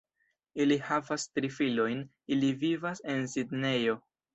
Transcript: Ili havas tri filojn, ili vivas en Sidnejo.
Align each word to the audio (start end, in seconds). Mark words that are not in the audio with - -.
Ili 0.65 0.77
havas 0.87 1.27
tri 1.35 1.53
filojn, 1.59 2.03
ili 2.39 2.53
vivas 2.67 3.09
en 3.17 3.33
Sidnejo. 3.39 4.01